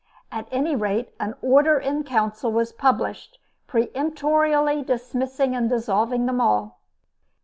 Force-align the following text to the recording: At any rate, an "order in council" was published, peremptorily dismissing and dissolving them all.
At 0.31 0.47
any 0.49 0.75
rate, 0.75 1.13
an 1.19 1.35
"order 1.43 1.77
in 1.77 2.03
council" 2.03 2.51
was 2.51 2.73
published, 2.73 3.37
peremptorily 3.67 4.81
dismissing 4.81 5.55
and 5.55 5.69
dissolving 5.69 6.25
them 6.25 6.41
all. 6.41 6.79